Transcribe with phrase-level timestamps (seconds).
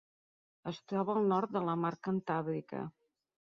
[0.71, 2.83] Es troba al nord de la Mar Cantàbrica.